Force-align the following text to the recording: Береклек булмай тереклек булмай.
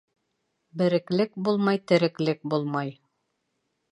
Береклек 0.81 1.35
булмай 1.49 1.79
тереклек 1.91 2.43
булмай. 2.55 2.93